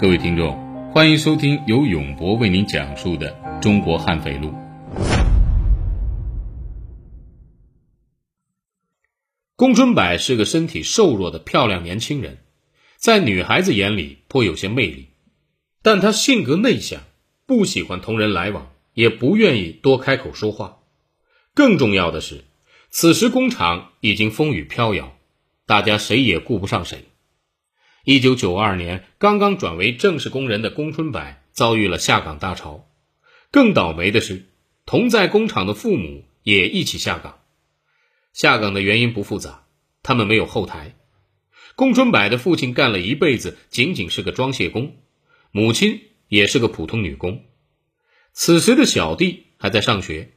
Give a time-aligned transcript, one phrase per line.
[0.00, 0.56] 各位听众，
[0.92, 4.48] 欢迎收听由永博为您讲述的《中国悍匪录》。
[9.56, 12.38] 宫春柏是个身体瘦弱的漂亮年轻人，
[12.96, 15.08] 在女孩子眼里颇有些魅力，
[15.82, 17.00] 但他性格内向，
[17.44, 20.78] 不喜欢同人来往，也不愿意多开口说话。
[21.54, 22.44] 更重要的是，
[22.88, 25.16] 此时工厂已经风雨飘摇，
[25.66, 27.02] 大家谁也顾不上谁。
[28.10, 32.88] 一九九二年，刚刚转为正式工人的宫春柏遭遇了下岗大潮。
[33.50, 34.46] 更倒霉的是，
[34.86, 37.40] 同在工厂的父母也一起下岗。
[38.32, 39.66] 下岗的原因不复杂，
[40.02, 40.96] 他们没有后台。
[41.76, 44.96] 宫春柏的父亲干了一辈子，仅仅是个装卸工，
[45.50, 47.44] 母亲也是个普通女工。
[48.32, 50.32] 此时的小弟还在上学，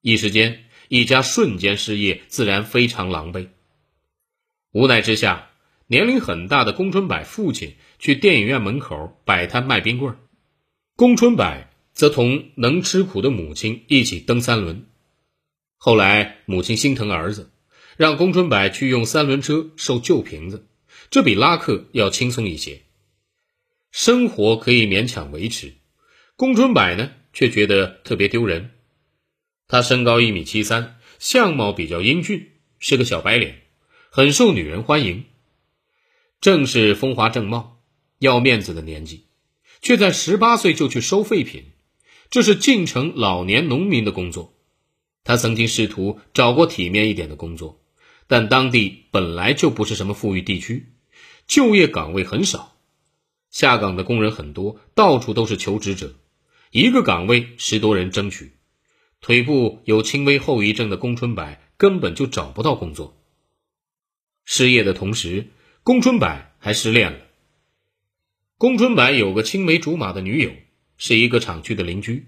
[0.00, 3.48] 一时间，一家瞬间失业，自然非常狼狈。
[4.72, 5.50] 无奈之下。
[5.88, 10.18] 年龄很大的宫春柏父亲去电影院门口摆摊卖冰棍儿
[10.96, 14.86] 宫春柏则同能吃苦的母亲一起蹬三轮。
[15.76, 17.50] 后来母亲心疼儿子，
[17.96, 20.66] 让宫春柏去用三轮车收旧瓶子，
[21.10, 22.82] 这比拉客要轻松一些，
[23.92, 25.74] 生活可以勉强维持。
[26.34, 28.70] 宫春柏呢，却觉得特别丢人。
[29.68, 33.62] 他身高一米七三，相貌比较英俊，是个小白脸，
[34.10, 35.24] 很受女人欢迎。
[36.46, 37.82] 正是风华正茂、
[38.20, 39.24] 要面子的年纪，
[39.82, 41.72] 却在十八岁就去收废品，
[42.30, 44.54] 这是进城老年农民的工作。
[45.24, 47.82] 他曾经试图找过体面一点的工作，
[48.28, 50.92] 但当地本来就不是什么富裕地区，
[51.48, 52.76] 就业岗位很少，
[53.50, 56.14] 下岗的工人很多，到处都是求职者，
[56.70, 58.52] 一个岗位十多人争取。
[59.20, 63.20] 腿部有轻微后遗症的宫春柏根本就找不到工作。
[64.44, 65.48] 失业的同时。
[65.86, 67.20] 宫春柏还失恋了。
[68.58, 70.50] 宫春柏有个青梅竹马的女友，
[70.96, 72.26] 是一个厂区的邻居，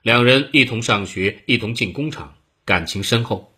[0.00, 3.52] 两人一同上学，一同进工厂，感情深厚。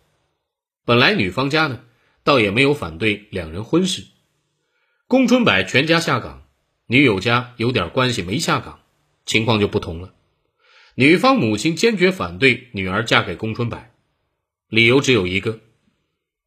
[0.83, 1.85] 本来女方家呢，
[2.25, 4.07] 倒也没有反对两人婚事。
[5.07, 6.45] 宫春柏全家下岗，
[6.87, 8.81] 女友家有点关系没下岗，
[9.25, 10.13] 情况就不同了。
[10.95, 13.89] 女方母亲坚决反对女儿嫁给宫春柏，
[14.67, 15.61] 理由只有一个：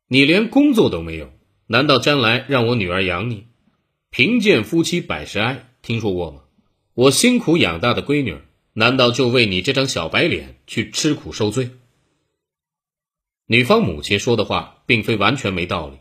[0.09, 1.33] 你连工作都没有。
[1.73, 3.47] 难道将来让我女儿养你？
[4.11, 6.43] 贫贱夫妻百事哀，听说过吗？
[6.93, 8.37] 我辛苦养大的闺女，
[8.75, 11.71] 难道就为你这张小白脸去吃苦受罪？
[13.47, 15.97] 女方母亲说的话并非完全没道理。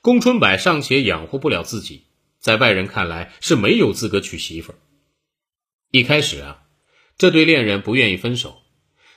[0.00, 2.04] 宫春柏尚且养活不了自己，
[2.38, 4.76] 在外人看来是没有资格娶媳妇儿。
[5.90, 6.62] 一开始啊，
[7.18, 8.62] 这对恋人不愿意分手，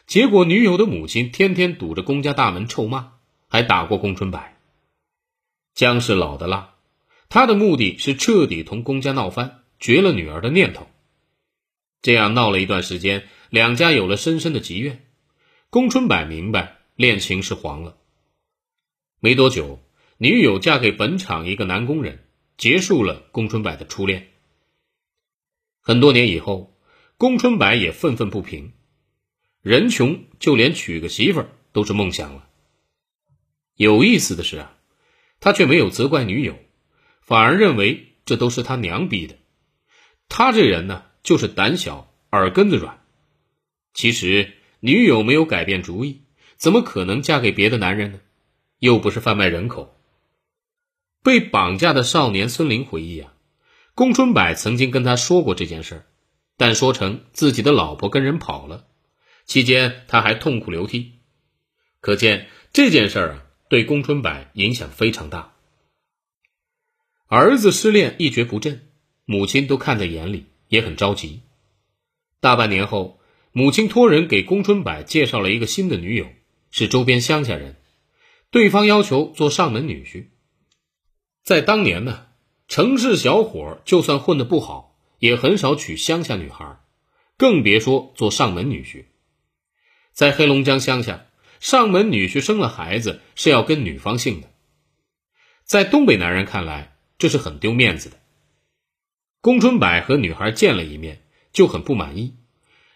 [0.05, 3.13] 结果女友的母亲天天堵着宫家大门臭骂，
[3.47, 4.43] 还打过宫春柏。
[5.77, 6.73] 姜是老的辣，
[7.29, 10.87] 他的目的是彻底同宫家闹翻，绝了女儿的念头。
[12.01, 15.05] 这样闹了一段时间，两家有了深深的积怨。
[15.69, 17.95] 宫春柏明白恋情是黄了。
[19.19, 19.79] 没多久，
[20.17, 22.25] 女友嫁给本厂一个男工人，
[22.57, 24.29] 结束了宫春柏的初恋。
[25.79, 26.75] 很多年以后，
[27.17, 28.73] 宫春柏也愤愤不平。
[29.61, 32.49] 人穷，就连娶个媳妇都是梦想了。
[33.75, 34.73] 有意思的是啊。
[35.39, 36.57] 他却没有责怪女友，
[37.21, 39.35] 反而认为这都是他娘逼的。
[40.29, 43.01] 他这人呢，就是胆小、耳根子软。
[43.93, 46.23] 其实女友没有改变主意，
[46.57, 48.19] 怎么可能嫁给别的男人呢？
[48.79, 49.95] 又不是贩卖人口。
[51.23, 53.33] 被绑架的少年孙林回忆啊，
[53.95, 56.05] 宫春柏曾经跟他说过这件事儿，
[56.57, 58.85] 但说成自己的老婆跟人跑了，
[59.45, 61.13] 期间他还痛哭流涕。
[62.01, 63.43] 可见这件事儿啊。
[63.69, 65.53] 对宫春柏影响非常大。
[67.27, 68.87] 儿子失恋一蹶不振，
[69.25, 71.41] 母亲都看在眼里，也很着急。
[72.39, 73.19] 大半年后，
[73.51, 76.27] 母亲托人给宫春柏介绍了一个新的女友，
[76.71, 77.75] 是周边乡下人，
[78.51, 80.27] 对方要求做上门女婿。
[81.43, 82.27] 在当年呢，
[82.69, 86.79] 城市小伙就算混得不好，也很少娶乡下女孩，
[87.35, 89.05] 更别说做上门女婿。
[90.13, 91.25] 在黑龙江乡下。
[91.59, 94.49] 上门女婿生了孩子是要跟女方姓的，
[95.63, 98.17] 在东北男人看来，这是很丢面子的。
[99.41, 102.35] 宫春柏和女孩见了一面就很不满意，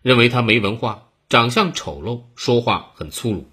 [0.01, 3.49] 认为她没文化，长相丑陋，说话很粗鲁。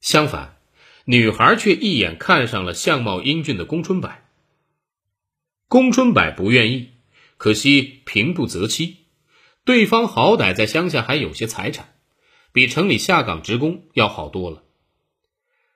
[0.00, 0.58] 相反，
[1.04, 4.10] 女孩却一眼看上了相貌英俊的宫春柏。
[5.68, 6.90] 宫春柏不愿意，
[7.38, 9.06] 可惜平不择妻，
[9.64, 11.95] 对方好歹在乡下还有些财产。
[12.56, 14.64] 比城里下岗职工要好多了。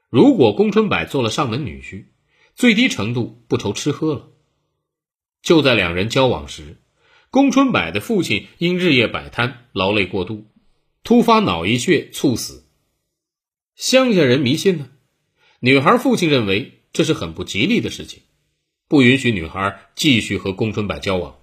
[0.08, 2.06] 如果宫春柏做了上门女婿，
[2.54, 4.30] 最低程度不愁吃喝了。
[5.42, 6.78] 就在两人交往时，
[7.28, 10.46] 宫春柏的父亲因日夜摆摊、劳累过度，
[11.04, 12.64] 突发脑溢血猝死。
[13.76, 14.88] 乡下人迷信呢，
[15.58, 18.22] 女孩父亲认为这是很不吉利的事情，
[18.88, 21.36] 不允许女孩继续和宫春柏交往。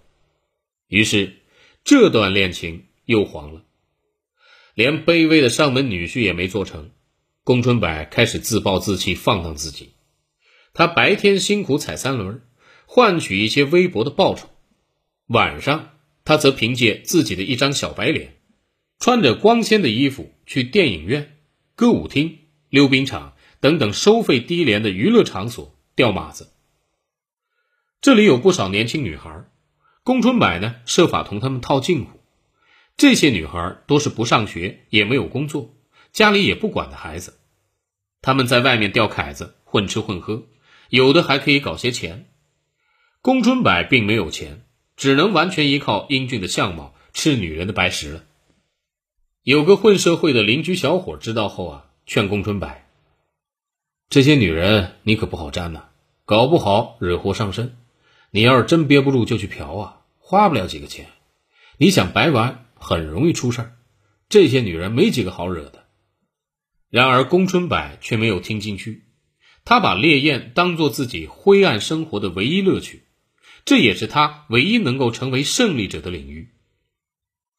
[0.87, 1.35] 于是，
[1.83, 3.61] 这段恋情又黄了。
[4.77, 6.91] 连卑微的上门女婿也没做成，
[7.43, 9.93] 宫春柏开始自暴自弃，放荡自己。
[10.71, 12.43] 他白天辛苦踩三轮，
[12.85, 14.45] 换取一些微薄的报酬；
[15.25, 15.93] 晚上，
[16.23, 18.35] 他则凭借自己的一张小白脸，
[18.99, 21.39] 穿着光鲜的衣服去电影院、
[21.73, 22.37] 歌舞厅、
[22.69, 26.51] 溜冰场等等收费低廉的娱乐场所钓马子。
[27.99, 29.45] 这里有不少年轻女孩，
[30.03, 32.16] 宫春柏呢设法同他们套近乎。
[32.97, 35.75] 这些女孩都是不上学也没有工作，
[36.11, 37.37] 家里也不管的孩子，
[38.21, 40.47] 他们在外面钓凯子，混吃混喝。
[40.89, 42.27] 有的还可以搞些钱，
[43.21, 44.63] 宫春柏并没有钱，
[44.95, 48.23] 只能完全依靠英俊的相貌吃女人的白食了。
[49.43, 52.75] 有个混社会的邻居小伙知道后啊，劝宫春柏
[54.09, 55.89] ：“这些女人你可不好沾呐，
[56.25, 57.77] 搞不好惹祸上身。
[58.31, 61.07] 你要是真憋不住就去嫖啊，花不了几个钱。
[61.77, 63.77] 你想白玩，很容易出事儿。
[64.29, 65.87] 这些女人没几个好惹的。”
[66.89, 69.03] 然而宫春柏却没有听进去。
[69.65, 73.03] 他把烈焰当做自己灰暗生活的唯一乐趣，
[73.65, 76.53] 这也是他唯一能够成为胜利者的领域。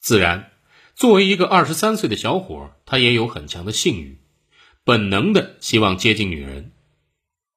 [0.00, 0.52] 自然，
[0.94, 4.20] 作为一个二十三岁的小伙，他也有很强的性欲，
[4.84, 6.72] 本能的希望接近女人。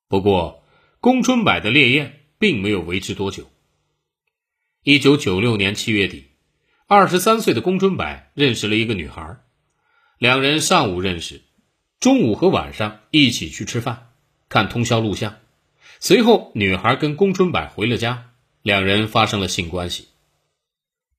[0.10, 0.66] 不过，
[1.00, 3.50] 宫春柏的烈焰并没有维持多久。
[4.84, 6.31] 一九九六年七月底，
[6.94, 9.38] 二十三岁的宫春柏认识了一个女孩，
[10.18, 11.42] 两人上午认识，
[12.02, 14.10] 中午和晚上一起去吃饭。
[14.50, 15.38] 看通宵录像，
[16.02, 20.10] 随后女孩跟宫春柏回了家，两人发生了性关系。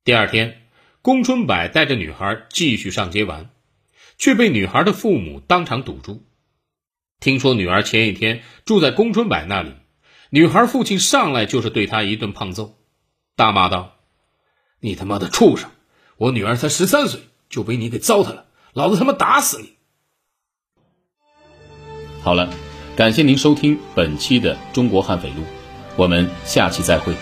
[0.04, 0.60] 第二天，
[1.00, 3.48] 宫春柏带着女孩继续上街玩，
[4.18, 6.22] 却被女孩的父母当场堵住。
[7.18, 9.72] 听说女儿前一天住在宫春柏那里，
[10.28, 12.76] 女孩父亲上来就是对她一顿胖揍，
[13.36, 13.91] 大骂道
[14.82, 15.70] ：“你他妈的畜生！
[16.18, 18.44] 我女儿才十三岁就被你给糟蹋了，
[18.74, 19.72] 老子他妈打死你！”
[22.22, 22.52] 好了。
[22.94, 25.36] 感谢您收听本期的《中国悍匪录》，
[25.96, 27.14] 我们下期再会。